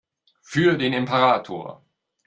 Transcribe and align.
Für 0.41 0.77
den 0.79 0.93
Imperator! 0.93 1.85